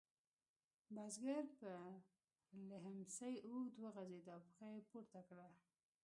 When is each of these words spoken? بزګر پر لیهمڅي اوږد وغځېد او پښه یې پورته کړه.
بزګر 0.93 1.43
پر 1.57 1.83
لیهمڅي 2.67 3.33
اوږد 3.47 3.75
وغځېد 3.83 4.25
او 4.33 4.39
پښه 4.45 4.65
یې 4.73 4.81
پورته 4.89 5.19
کړه. 5.27 5.47